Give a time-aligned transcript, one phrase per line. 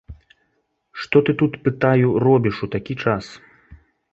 [1.01, 3.25] Што ты тут, пытаю, робіш у такі час?